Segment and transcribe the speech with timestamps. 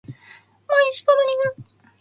[0.67, 1.87] 毎日仕事に行く